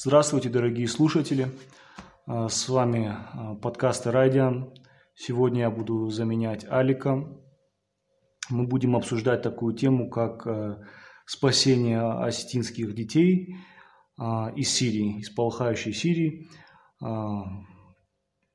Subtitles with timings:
[0.00, 1.48] Здравствуйте, дорогие слушатели.
[2.24, 4.72] А, с вами а, подкасты Райдиан.
[5.16, 7.26] Сегодня я буду заменять Алика.
[8.48, 10.78] Мы будем обсуждать такую тему, как а,
[11.26, 13.56] спасение осетинских детей
[14.54, 16.48] из Сирии, из полыхающей Сирии.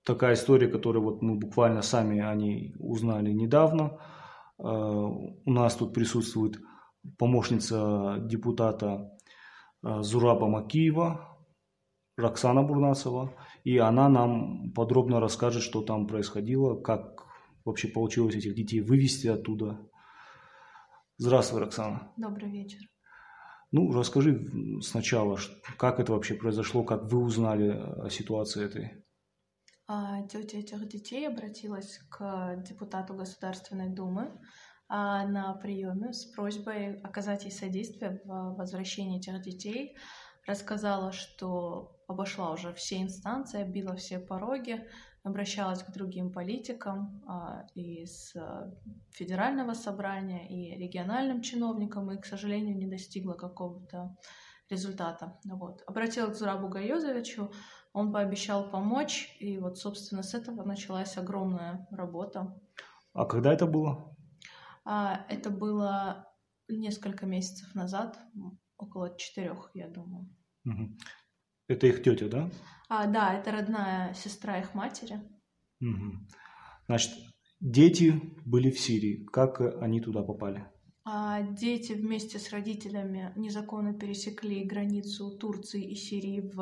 [0.06, 3.98] Такая история, которую вот мы буквально сами о ней узнали недавно.
[4.58, 6.58] У нас тут присутствует
[7.18, 9.10] помощница депутата
[9.82, 11.33] Зураба Макиева,
[12.18, 13.34] Роксана Бурнасова,
[13.64, 17.26] и она нам подробно расскажет, что там происходило, как
[17.66, 19.80] вообще получилось этих детей вывести оттуда.
[21.18, 22.12] Здравствуй, Роксана.
[22.18, 22.80] Добрый вечер.
[23.72, 24.48] Ну, расскажи
[24.82, 25.40] сначала,
[25.78, 29.04] как это вообще произошло, как вы узнали о ситуации этой.
[29.88, 34.40] А, тетя этих детей обратилась к депутату Государственной Думы
[34.88, 39.98] а, на приеме с просьбой оказать ей содействие в возвращении этих детей.
[40.46, 44.88] Рассказала, что обошла уже все инстанции, оббила все пороги,
[45.24, 48.72] обращалась к другим политикам а, из а,
[49.12, 54.16] федерального собрания и региональным чиновникам, и, к сожалению, не достигла какого-то
[54.70, 55.40] результата.
[55.46, 55.84] Вот.
[55.88, 57.52] Обратилась к Зурабу Гайозовичу,
[57.94, 62.60] он пообещал помочь, и вот, собственно, с этого началась огромная работа.
[63.14, 64.16] А когда это было?
[64.84, 66.28] А, это было
[66.68, 68.20] несколько месяцев назад,
[68.78, 70.30] около четырех, я думаю.
[70.66, 70.98] Угу.
[71.74, 72.52] Это их тетя, да?
[72.88, 75.20] А, да, это родная сестра их матери.
[75.82, 76.20] Угу.
[76.86, 77.12] Значит,
[77.60, 79.26] дети были в Сирии.
[79.32, 80.68] Как они туда попали?
[81.06, 86.60] А дети вместе с родителями незаконно пересекли границу Турции и Сирии в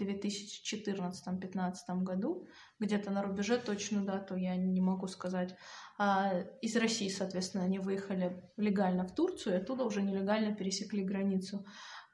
[0.00, 2.48] 2014-2015 году.
[2.80, 5.54] Где-то на рубеже точную дату я не могу сказать.
[5.98, 11.66] А из России, соответственно, они выехали легально в Турцию, и оттуда уже нелегально пересекли границу.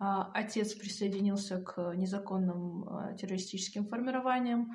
[0.03, 4.73] А, отец присоединился к незаконным а, террористическим формированиям,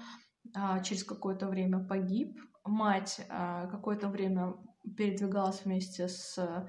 [0.53, 2.39] а, через какое-то время погиб.
[2.63, 4.55] Мать какое-то время
[4.97, 6.67] передвигалась вместе с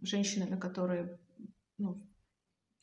[0.00, 1.18] женщинами, которые
[1.76, 2.02] ну,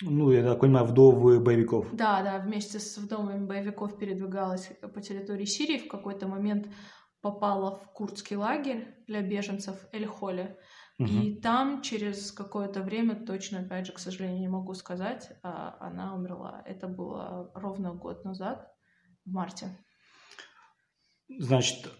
[0.01, 1.87] ну, я так понимаю, вдовы боевиков.
[1.93, 5.79] Да, да, вместе с вдовами боевиков передвигалась по территории Сирии.
[5.79, 6.67] В какой-то момент
[7.21, 10.59] попала в курдский лагерь для беженцев Эль-Холе.
[10.97, 11.07] Угу.
[11.07, 16.15] И там через какое-то время, точно, опять же, к сожалению, не могу сказать, а, она
[16.15, 16.63] умерла.
[16.65, 18.71] Это было ровно год назад,
[19.25, 19.77] в марте.
[21.27, 21.91] Значит,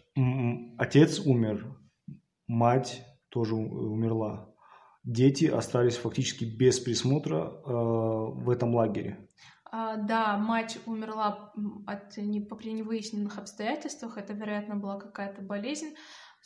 [0.78, 1.78] отец умер,
[2.48, 4.54] мать тоже умерла.
[5.04, 9.30] Дети остались фактически без присмотра э, в этом лагере.
[9.72, 11.52] А, да, мать умерла
[11.86, 14.18] от не, при невыясненных обстоятельствах.
[14.18, 15.96] Это, вероятно, была какая-то болезнь.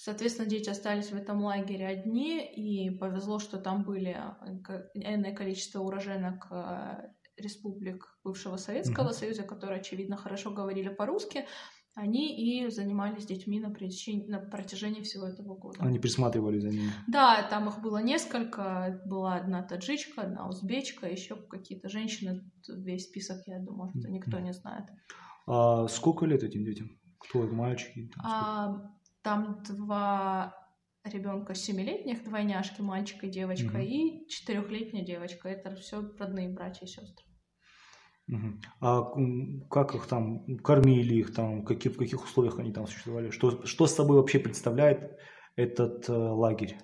[0.02, 5.82] Соответственно, дети остались в этом лагере одни, и повезло, что там были э, энное количество
[5.82, 9.14] уроженок э, республик бывшего Советского mm-hmm.
[9.14, 11.46] Союза, которые, очевидно, хорошо говорили по-русски.
[11.96, 15.80] Они и занимались детьми на, причине, на протяжении всего этого года.
[15.82, 16.94] Они присматривали за ними?
[17.10, 19.02] Да, там их было несколько.
[19.06, 22.50] Была одна таджичка, одна узбечка, еще какие-то женщины.
[22.70, 24.86] Весь список, я думаю, что никто не знает.
[25.46, 26.90] А сколько лет этим детям?
[27.20, 28.10] Кто это, мальчики?
[28.16, 28.92] Там, а,
[29.22, 30.56] там два
[31.04, 33.82] ребенка семилетних, двойняшки, мальчик и девочка, угу.
[33.82, 35.50] и четырехлетняя девочка.
[35.50, 37.26] Это все родные братья и сестры.
[38.28, 38.62] Угу.
[38.82, 39.12] А
[39.70, 43.32] как их там кормили их там, какие, в каких условиях они там существовали?
[43.32, 45.18] Что, что с собой вообще представляет
[45.56, 46.78] этот э, лагерь?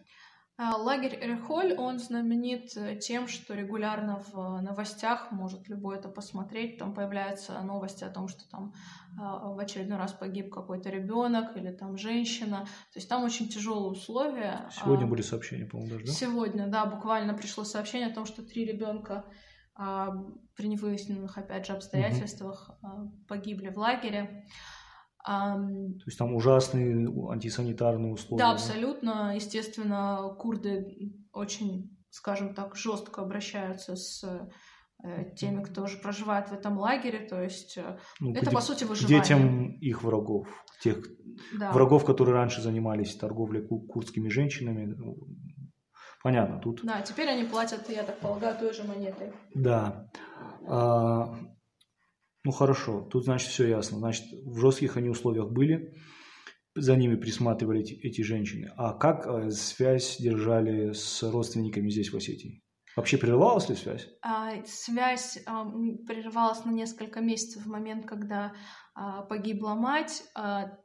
[0.57, 6.77] А, лагерь Эрхоль, он знаменит э, тем, что регулярно в новостях, может любой это посмотреть,
[6.77, 8.73] там появляются новости о том, что там
[9.19, 12.67] а, в очередной раз погиб какой-то ребенок или там женщина.
[12.93, 14.69] То есть там очень тяжелые условия.
[14.71, 16.11] Сегодня а, были сообщения, по-моему, даже, да?
[16.13, 19.25] Сегодня, да, буквально пришло сообщение о том, что три ребенка
[19.75, 23.11] при невыясненных, опять же, обстоятельствах угу.
[23.27, 24.47] погибли в лагере.
[25.25, 28.43] То есть там ужасные антисанитарные условия.
[28.43, 29.33] Да, абсолютно.
[29.35, 34.23] Естественно, курды очень, скажем так, жестко обращаются с
[35.03, 37.27] э, теми, кто уже проживает в этом лагере.
[37.27, 39.19] То есть э, ну, это, по сути, выживание.
[39.19, 40.47] Детям их врагов.
[40.83, 41.03] Тех
[41.57, 41.71] да.
[41.71, 44.93] врагов, которые раньше занимались торговлей курдскими женщинами.
[44.95, 45.17] Ну,
[46.21, 46.81] понятно, тут...
[46.83, 49.33] Да, теперь они платят, я так полагаю, той же монетой.
[49.55, 50.07] Да.
[50.67, 51.35] А,
[52.45, 53.97] ну хорошо, тут значит все ясно.
[53.97, 55.93] Значит, в жестких они условиях были,
[56.75, 58.71] за ними присматривали эти, эти женщины.
[58.77, 62.61] А как э, связь держали с родственниками здесь, в Осетии?
[62.95, 64.07] Вообще прерывалась ли связь?
[64.21, 65.65] А, связь а,
[66.07, 68.53] прерывалась на несколько месяцев в момент, когда
[68.93, 70.23] а, погибла мать.
[70.35, 70.77] А,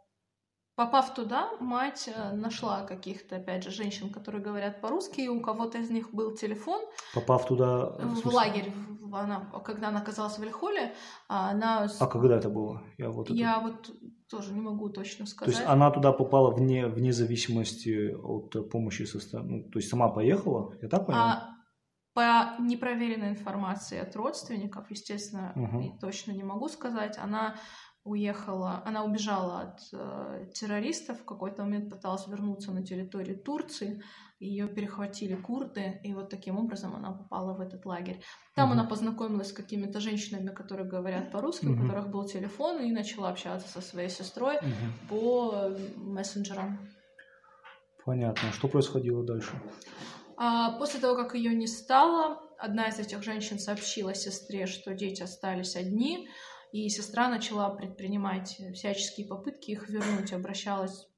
[0.81, 5.77] Попав туда, мать э, нашла каких-то, опять же, женщин, которые говорят по-русски, и у кого-то
[5.77, 6.81] из них был телефон.
[7.13, 7.91] Попав туда...
[7.99, 8.73] В, в лагерь,
[9.13, 10.95] она, когда она оказалась в Ильхоле,
[11.29, 11.89] она...
[11.99, 12.83] А когда это было?
[12.99, 13.61] Я вот, я это...
[13.61, 13.91] вот
[14.29, 15.55] тоже не могу точно сказать.
[15.55, 19.65] То есть она туда попала вне, вне зависимости от помощи со стороны...
[19.65, 21.19] Ну, то есть сама поехала, я так понял?
[21.19, 21.51] А,
[22.15, 25.99] по непроверенной информации от родственников, естественно, угу.
[26.01, 27.57] точно не могу сказать, она
[28.05, 34.03] уехала, она убежала от э, террористов, в какой-то момент пыталась вернуться на территорию Турции,
[34.39, 38.23] ее перехватили курды, и вот таким образом она попала в этот лагерь.
[38.55, 38.73] Там mm-hmm.
[38.73, 41.79] она познакомилась с какими-то женщинами, которые говорят по-русски, mm-hmm.
[41.79, 45.09] у которых был телефон, и начала общаться со своей сестрой mm-hmm.
[45.11, 46.79] по мессенджерам.
[48.07, 48.51] Понятно.
[48.53, 49.53] Что происходило дальше?
[50.39, 55.23] А, после того, как ее не стало, одна из этих женщин сообщила сестре, что дети
[55.23, 56.29] остались одни,
[56.73, 61.09] и сестра начала предпринимать всяческие попытки их вернуть, обращалась,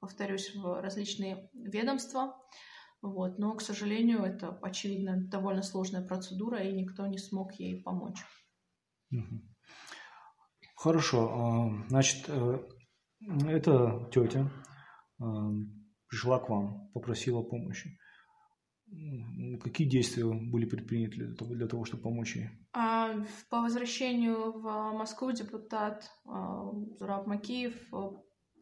[0.00, 2.36] повторюсь, в различные ведомства.
[3.02, 3.38] Вот.
[3.38, 8.20] Но, к сожалению, это, очевидно, довольно сложная процедура, и никто не смог ей помочь.
[10.76, 11.30] Хорошо.
[11.30, 12.58] А, значит, э,
[13.46, 14.50] эта тетя
[15.20, 15.24] э,
[16.08, 17.98] пришла к вам, попросила помощи.
[19.62, 22.50] Какие действия были предприняты для того, для того чтобы помочь ей?
[22.72, 23.14] А,
[23.48, 27.96] по возвращению в Москву депутат а, Зураб Макиев э,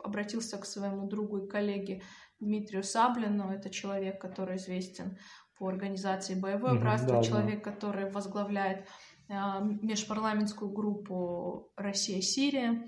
[0.02, 2.02] обратился к своему другу и коллеге
[2.38, 3.50] Дмитрию Саблину.
[3.50, 5.18] Это человек, который известен
[5.58, 7.70] по организации «Боевое угу, братство», да, человек, да.
[7.70, 8.86] который возглавляет
[9.28, 12.84] а, межпарламентскую группу «Россия-Сирия».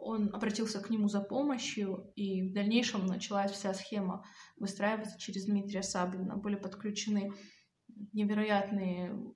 [0.00, 4.24] Он обратился к нему за помощью, и в дальнейшем началась вся схема
[4.56, 6.36] выстраиваться через Дмитрия Саблина.
[6.36, 7.32] Были подключены
[8.12, 9.34] невероятные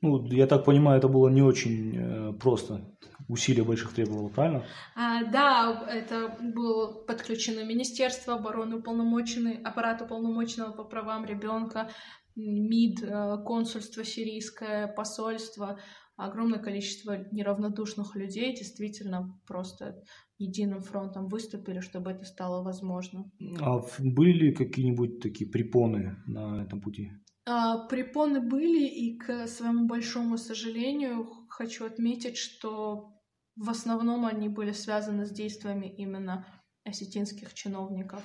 [0.00, 2.96] ну, я так понимаю, это было не очень э, просто.
[3.28, 4.64] Усилия больших требовало, правильно?
[4.94, 11.90] А, да, это было подключено Министерство обороны, уполномоченный, аппарат уполномоченного по правам ребенка,
[12.36, 15.80] МИД, э, консульство сирийское, посольство,
[16.18, 20.02] огромное количество неравнодушных людей действительно просто
[20.36, 23.30] единым фронтом выступили, чтобы это стало возможно.
[23.60, 27.12] А были ли какие-нибудь такие препоны на этом пути?
[27.46, 33.14] А, препоны были, и к своему большому сожалению хочу отметить, что
[33.56, 36.46] в основном они были связаны с действиями именно
[36.84, 38.22] осетинских чиновников.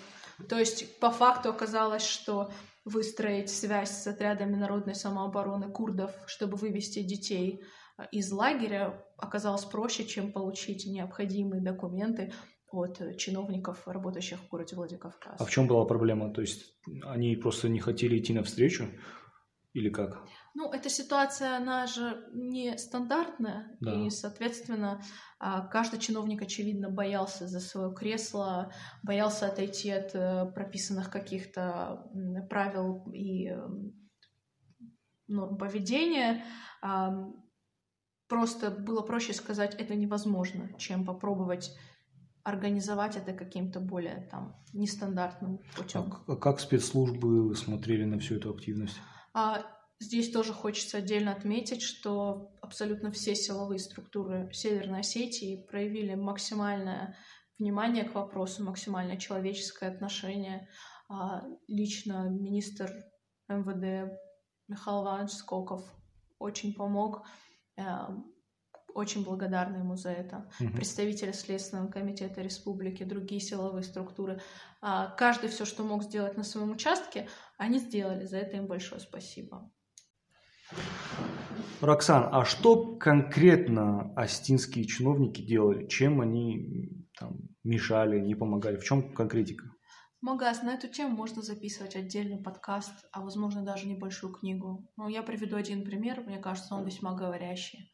[0.49, 2.51] То есть по факту оказалось, что
[2.85, 7.63] выстроить связь с отрядами народной самообороны курдов, чтобы вывести детей
[8.11, 12.33] из лагеря оказалось проще, чем получить необходимые документы
[12.71, 15.39] от чиновников, работающих в городе Владикавказ.
[15.39, 16.33] А в чем была проблема?
[16.33, 18.87] То есть они просто не хотели идти навстречу
[19.73, 20.23] или как?
[20.55, 23.93] Ну, эта ситуация, она же не стандартная, да.
[23.93, 25.01] и, соответственно,
[25.39, 32.07] а, каждый чиновник, очевидно, боялся за свое кресло, боялся отойти от э, прописанных каких-то
[32.49, 33.51] правил и
[35.27, 36.43] норм поведения
[38.33, 41.77] просто было проще сказать, это невозможно, чем попробовать
[42.43, 46.11] организовать это каким-то более там нестандартным путем.
[46.27, 48.97] А как спецслужбы смотрели на всю эту активность?
[49.35, 49.63] А,
[49.99, 57.15] здесь тоже хочется отдельно отметить, что абсолютно все силовые структуры Северной Осетии проявили максимальное
[57.59, 60.67] внимание к вопросу, максимальное человеческое отношение.
[61.07, 62.89] А, лично министр
[63.47, 64.11] МВД
[64.67, 65.83] Михаил Иванович Скоков
[66.39, 67.27] очень помог
[68.93, 70.49] очень благодарны ему за это.
[70.59, 70.73] Угу.
[70.73, 74.39] Представители Следственного комитета республики, другие силовые структуры.
[74.81, 78.25] А, каждый все, что мог сделать на своем участке, они сделали.
[78.25, 79.71] За это им большое спасибо.
[81.81, 85.87] Роксан, а что конкретно астинские чиновники делали?
[85.87, 88.77] Чем они там, мешали, не помогали?
[88.77, 89.72] В чем конкретика?
[90.23, 94.89] Магаз, на эту тему можно записывать отдельный подкаст, а возможно даже небольшую книгу.
[94.95, 97.91] Но я приведу один пример, мне кажется, он весьма говорящий.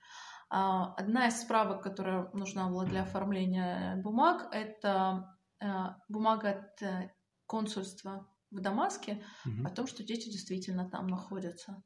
[0.51, 5.65] А, одна из справок, которая нужна была для оформления бумаг, это э,
[6.07, 7.11] бумага от э,
[7.47, 9.65] консульства в Дамаске угу.
[9.65, 11.81] о том, что дети действительно там находятся.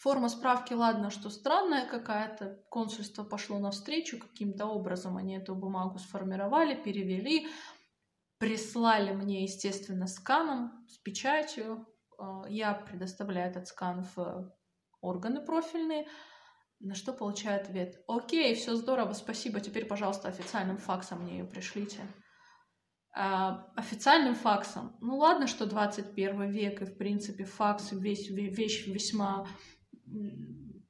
[0.00, 6.74] Форма справки, ладно, что странная какая-то, консульство пошло навстречу каким-то образом, они эту бумагу сформировали,
[6.74, 7.46] перевели,
[8.38, 11.86] прислали мне, естественно, сканом с печатью.
[12.18, 14.54] А, я предоставляю этот скан в
[15.00, 16.06] органы профильные,
[16.80, 18.02] на что получаю ответ.
[18.08, 22.00] Окей, все здорово, спасибо, теперь, пожалуйста, официальным факсом мне ее пришлите.
[23.14, 29.46] А, официальным факсом, ну ладно, что 21 век, и, в принципе, факс вещь, вещь весьма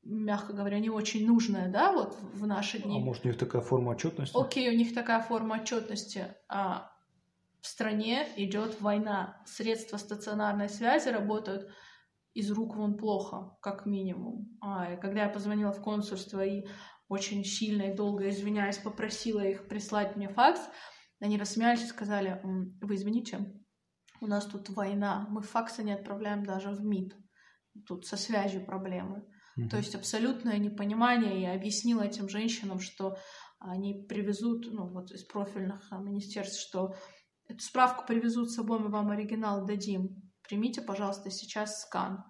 [0.06, 2.96] мягко говоря, не очень нужная, да, вот в наши дни.
[2.96, 4.36] А может, у них такая форма отчетности?
[4.36, 6.34] Окей, у них такая форма отчетности.
[6.48, 6.92] А
[7.66, 11.68] в стране идет война, средства стационарной связи работают
[12.32, 14.56] из рук вон плохо, как минимум.
[14.60, 16.64] А, и когда я позвонила в консульство и
[17.08, 20.60] очень сильно и долго извиняясь, попросила их прислать мне факс,
[21.18, 23.52] они рассмеялись и сказали, вы извините,
[24.20, 27.16] у нас тут война, мы факсы не отправляем даже в МИД,
[27.84, 29.26] тут со связью проблемы.
[29.58, 29.68] Mm-hmm.
[29.70, 31.42] То есть абсолютное непонимание.
[31.42, 33.16] Я объяснила этим женщинам, что
[33.58, 36.94] они привезут, ну вот из профильных а, министерств, что
[37.48, 40.22] эту справку привезут с собой, мы вам оригинал дадим.
[40.48, 42.24] Примите, пожалуйста, сейчас скан.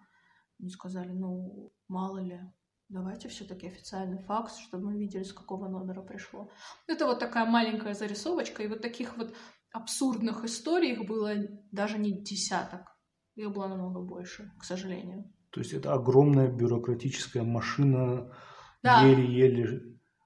[0.59, 2.41] Они сказали, ну, мало ли,
[2.89, 6.51] давайте все-таки официальный факс, чтобы мы видели, с какого номера пришло.
[6.87, 9.35] Это вот такая маленькая зарисовочка, и вот таких вот
[9.73, 11.35] абсурдных историй их было
[11.73, 12.83] даже не десяток.
[13.35, 15.31] Их было намного больше, к сожалению.
[15.51, 18.35] То есть это огромная бюрократическая машина,
[18.83, 19.03] да.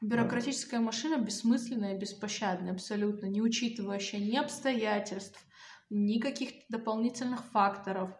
[0.01, 5.39] Бюрократическая машина бессмысленная, беспощадная, абсолютно, не учитывающая ни обстоятельств,
[5.91, 8.11] никаких дополнительных факторов.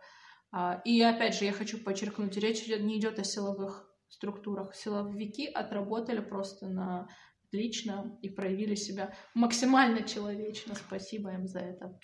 [0.53, 4.75] А, и опять же, я хочу подчеркнуть, речь не идет о силовых структурах.
[4.75, 7.09] Силовики отработали просто на
[7.47, 10.75] отлично и проявили себя максимально человечно.
[10.75, 11.99] Спасибо им за это.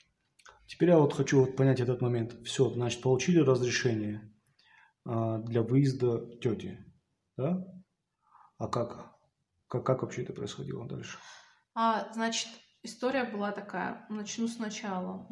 [0.66, 2.34] Теперь я вот хочу вот понять этот момент.
[2.44, 4.32] Все, значит, получили разрешение
[5.04, 6.78] а, для выезда тети,
[7.36, 7.62] да?
[8.58, 9.15] А как?
[9.68, 11.18] Как, как вообще это происходило дальше?
[11.74, 12.48] А, значит,
[12.82, 14.06] история была такая.
[14.08, 15.28] Начну сначала.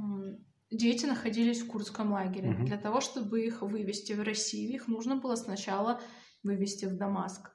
[0.71, 2.50] Дети находились в курдском лагере.
[2.50, 2.64] Угу.
[2.64, 6.00] Для того, чтобы их вывести в Россию, их нужно было сначала
[6.43, 7.50] вывести в Дамаск.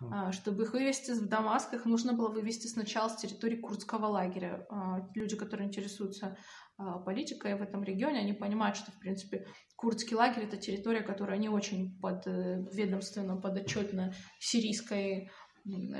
[0.00, 4.66] А, чтобы их вывести в Дамаск, их нужно было вывести сначала с территории курдского лагеря.
[4.70, 6.36] А, люди, которые интересуются
[6.76, 9.46] а, политикой в этом регионе, они понимают, что, в принципе,
[9.76, 15.30] курдский лагерь— это территория, которая не очень под ведомственно, подотчетна сирийской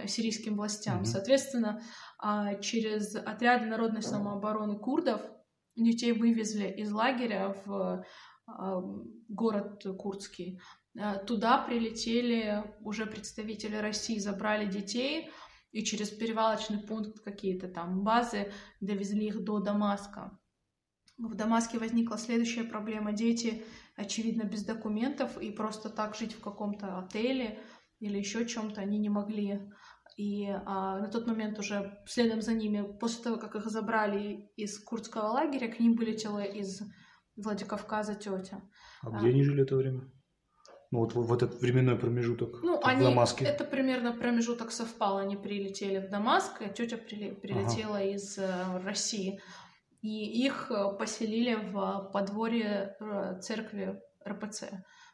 [0.07, 1.03] сирийским властям.
[1.03, 1.07] Mm-hmm.
[1.07, 1.83] Соответственно,
[2.19, 5.21] а, через отряды народной самообороны курдов
[5.75, 8.05] детей вывезли из лагеря в
[8.47, 8.83] а,
[9.29, 10.61] город Курдский.
[10.99, 15.31] А, туда прилетели уже представители России, забрали детей
[15.73, 20.39] и через перевалочный пункт какие-то там базы довезли их до Дамаска.
[21.19, 23.13] В Дамаске возникла следующая проблема.
[23.13, 23.65] Дети,
[23.97, 27.59] очевидно, без документов и просто так жить в каком-то отеле–
[28.01, 29.61] или еще чем-то они не могли.
[30.17, 34.79] И а, на тот момент уже следом за ними, после того, как их забрали из
[34.83, 36.81] курдского лагеря, к ним вылетела из
[37.37, 38.63] Владикавказа тетя.
[39.03, 40.11] А, а где они жили это время?
[40.91, 43.45] Ну вот в этот временной промежуток ну, они, в Дамаске.
[43.45, 45.19] Это примерно промежуток совпал.
[45.19, 48.05] Они прилетели в Дамаск, а тетя прилетела ага.
[48.05, 49.41] из uh, России.
[50.03, 54.65] И их э, поселили в подворье э, церкви РПЦ,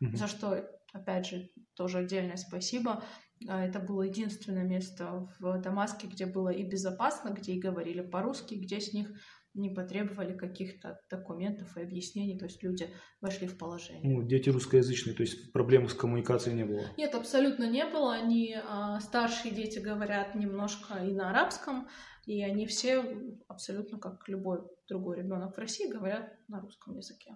[0.00, 0.16] угу.
[0.16, 3.02] за что опять же, тоже отдельное спасибо.
[3.48, 8.54] А, это было единственное место в Дамаске, где было и безопасно, где и говорили по-русски,
[8.54, 9.10] где с них
[9.54, 12.88] не потребовали каких-то документов и объяснений, то есть люди
[13.20, 14.02] вошли в положение.
[14.02, 16.84] Ну, дети русскоязычные, то есть проблем с коммуникацией не было?
[16.96, 18.14] Нет, абсолютно не было.
[18.14, 21.86] Они, а, старшие дети говорят немножко и на арабском,
[22.24, 23.04] и они все
[23.46, 27.34] абсолютно как любой другой ребенок в России говорят на русском языке.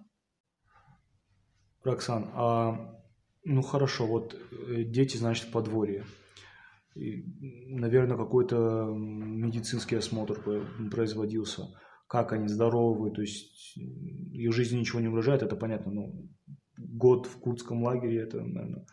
[1.83, 2.97] Роксан, а
[3.49, 6.03] ну хорошо, вот э, дети, значит, в подворье.
[6.95, 7.23] И,
[7.67, 10.41] наверное, какой-то медицинский осмотр
[10.91, 11.67] производился.
[12.07, 15.91] Как они здоровы, то есть их жизни ничего не угрожает, это понятно.
[15.91, 16.11] Но
[16.77, 18.85] год в курдском лагере, это, наверное,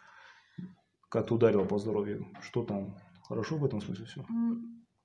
[1.08, 2.26] как-то ударило по здоровью.
[2.40, 2.96] Что там?
[3.22, 4.24] Хорошо в этом смысле все?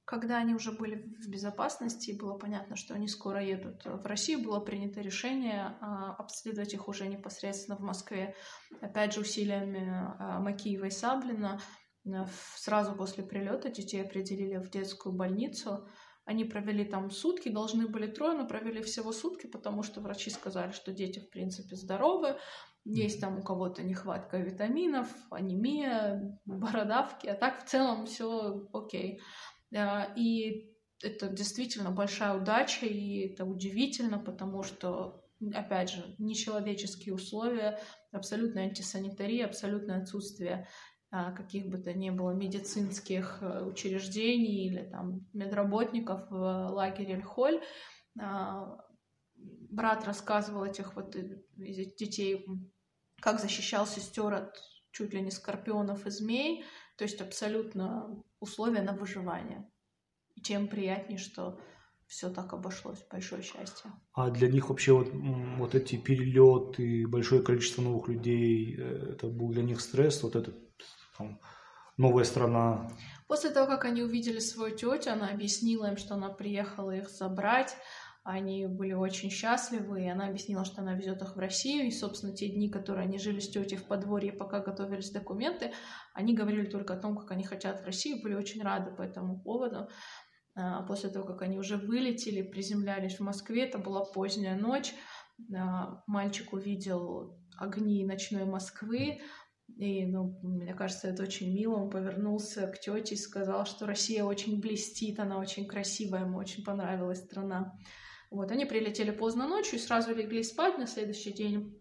[0.09, 4.59] Когда они уже были в безопасности, было понятно, что они скоро едут в Россию, было
[4.59, 8.33] принято решение а, обследовать их уже непосредственно в Москве.
[8.81, 9.87] Опять же, усилиями
[10.17, 11.61] а, Макиева и Саблина
[12.55, 15.87] сразу после прилета детей определили в детскую больницу.
[16.25, 20.71] Они провели там сутки, должны были трое, но провели всего сутки, потому что врачи сказали,
[20.71, 22.35] что дети в принципе здоровы,
[22.85, 29.19] есть там у кого-то нехватка витаминов, анемия, бородавки, а так в целом все окей.
[29.19, 29.23] А,
[29.71, 37.79] и это действительно большая удача, и это удивительно, потому что, опять же, нечеловеческие условия,
[38.11, 40.67] абсолютная антисанитария, абсолютное отсутствие
[41.11, 47.63] а, каких бы то ни было медицинских э, учреждений или там медработников в лагере Эльхоль.
[48.21, 48.77] А,
[49.35, 52.45] брат рассказывал этих вот э, детей,
[53.21, 54.55] как защищал сестер от
[54.91, 56.63] чуть ли не скорпионов и змей,
[56.95, 59.69] то есть абсолютно условия на выживание.
[60.35, 61.59] И тем приятнее, что
[62.07, 63.05] все так обошлось.
[63.11, 63.91] Большое счастье.
[64.13, 69.49] А для них вообще вот, вот эти перелеты, большое количество новых людей, э, это был
[69.49, 70.55] для них стресс, вот этот
[71.17, 71.39] там,
[71.97, 72.91] новая страна.
[73.27, 77.75] После того, как они увидели свою тетю, она объяснила им, что она приехала их забрать,
[78.31, 82.35] они были очень счастливы, и она объяснила, что она везет их в Россию, и, собственно,
[82.35, 85.71] те дни, которые они жили с тетей в подворье, пока готовились документы,
[86.13, 89.41] они говорили только о том, как они хотят в Россию, были очень рады по этому
[89.41, 89.89] поводу.
[90.55, 94.93] А после того, как они уже вылетели, приземлялись в Москве, это была поздняя ночь,
[95.55, 99.21] а, мальчик увидел огни ночной Москвы,
[99.77, 101.75] и, ну, мне кажется, это очень мило.
[101.75, 106.63] Он повернулся к тете и сказал, что Россия очень блестит, она очень красивая, ему очень
[106.63, 107.77] понравилась страна.
[108.29, 110.77] Вот, они прилетели поздно ночью и сразу легли спать.
[110.77, 111.79] На следующий день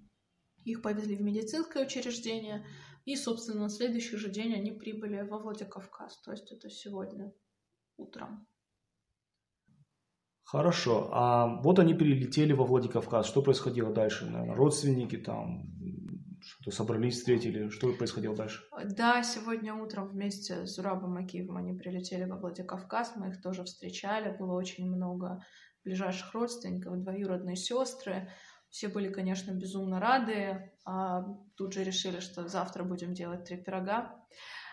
[0.64, 2.66] их повезли в медицинское учреждение.
[3.04, 6.20] И, собственно, на следующий же день они прибыли во Владикавказ.
[6.22, 7.32] То есть это сегодня
[7.96, 8.46] утром.
[10.44, 11.10] Хорошо.
[11.12, 13.26] А вот они прилетели во Владикавказ.
[13.26, 14.24] Что происходило дальше?
[14.24, 15.66] Наверное, родственники там
[16.40, 17.68] что-то собрались, встретили.
[17.68, 18.62] Что происходило дальше?
[18.96, 23.16] Да, сегодня утром вместе с Зурабом Акиевым они прилетели во Владикавказ.
[23.16, 24.36] Мы их тоже встречали.
[24.38, 25.42] Было очень много
[25.84, 28.30] ближайших родственников, двоюродные сестры.
[28.70, 30.72] Все были, конечно, безумно рады.
[30.84, 31.24] А
[31.56, 34.14] тут же решили, что завтра будем делать три пирога.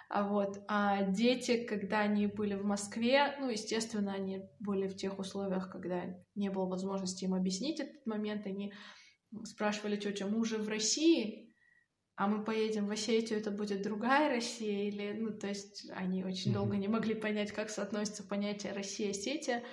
[0.09, 0.63] А вот.
[0.67, 6.03] А дети, когда они были в Москве, ну, естественно, они были в тех условиях, когда
[6.35, 8.73] не было возможности им объяснить этот момент, они
[9.43, 11.53] спрашивали тетю, мы уже в России,
[12.15, 16.51] а мы поедем в Осетию, это будет другая Россия, или, ну, то есть они очень
[16.51, 16.53] mm-hmm.
[16.53, 19.63] долго не могли понять, как соотносится понятие Россия Осетия.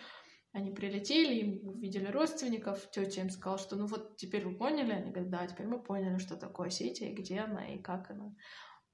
[0.53, 5.31] Они прилетели, увидели родственников, тетя им сказала, что ну вот теперь вы поняли, они говорят,
[5.31, 8.35] да, теперь мы поняли, что такое Осетия, где она и как она.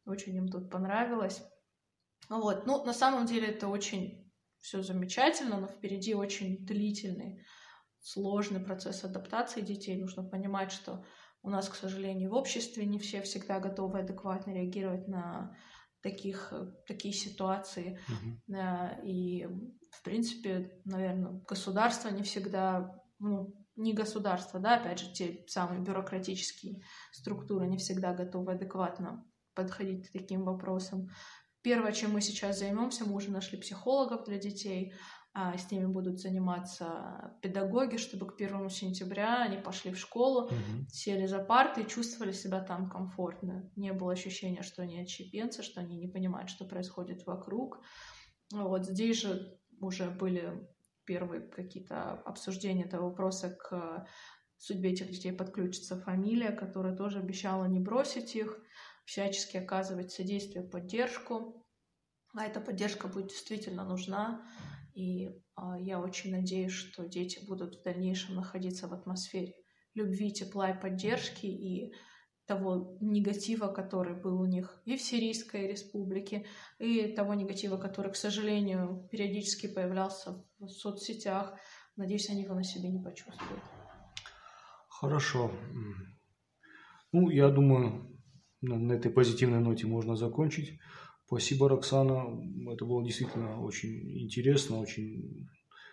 [0.06, 1.42] Очень им тут понравилось.
[2.28, 7.44] Вот, ну, на самом деле это очень все замечательно, но впереди очень длительный,
[8.00, 10.00] сложный процесс адаптации детей.
[10.00, 11.04] Нужно понимать, что
[11.42, 15.56] у нас, к сожалению, в обществе не все всегда готовы адекватно реагировать на
[16.02, 16.52] таких,
[16.86, 17.98] такие ситуации.
[18.08, 19.04] Mm-hmm.
[19.04, 19.46] И,
[19.90, 26.82] в принципе, наверное, государство не всегда, ну, не государство, да, опять же, те самые бюрократические
[27.12, 29.24] структуры не всегда готовы адекватно
[29.54, 31.10] подходить к таким вопросам.
[31.62, 34.94] Первое, чем мы сейчас займемся, мы уже нашли психологов для детей,
[35.34, 40.54] с ними будут заниматься педагоги, чтобы к первому сентября они пошли в школу, угу.
[40.90, 43.70] сели за парты и чувствовали себя там комфортно.
[43.76, 47.80] Не было ощущения, что они отщепенцы, что они не понимают, что происходит вокруг.
[48.50, 50.68] Вот здесь же уже были
[51.04, 54.06] первые какие-то обсуждения этого вопроса к
[54.58, 58.58] судьбе этих детей подключится фамилия, которая тоже обещала не бросить их,
[59.04, 61.64] всячески оказывать содействие, поддержку.
[62.34, 64.46] А эта поддержка будет действительно нужна.
[64.98, 69.54] И а, я очень надеюсь, что дети будут в дальнейшем находиться в атмосфере
[69.94, 71.94] любви, тепла и поддержки и
[72.46, 76.46] того негатива, который был у них и в Сирийской республике,
[76.80, 81.54] и того негатива, который, к сожалению, периодически появлялся в соцсетях.
[81.94, 83.62] Надеюсь, они его на себе не почувствуют.
[84.88, 85.52] Хорошо.
[87.12, 88.20] Ну, я думаю,
[88.62, 90.80] на, на этой позитивной ноте можно закончить.
[91.28, 92.40] Спасибо, Роксана.
[92.72, 95.46] Это было действительно очень интересно, очень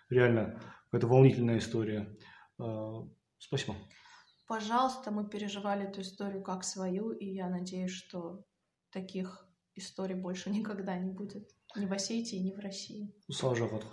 [0.10, 2.18] реально какая-то волнительная история.
[2.58, 3.06] А,
[3.38, 3.76] спасибо.
[4.48, 8.46] Пожалуйста, мы переживали эту историю как свою, и я надеюсь, что
[8.92, 9.46] таких
[9.76, 11.50] историй больше никогда не будет.
[11.76, 13.14] Ни в Осетии, ни в России.
[13.30, 13.84] Салжахат.